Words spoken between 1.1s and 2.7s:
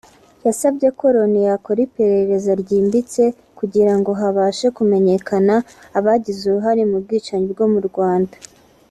Loni yakora iperereza